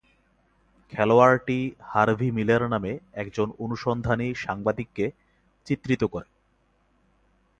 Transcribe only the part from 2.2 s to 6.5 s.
Miller নামে একজন অনুসন্ধানী সাংবাদিককে চিত্রিত করে।